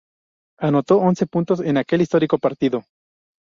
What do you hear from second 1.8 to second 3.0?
histórico partido.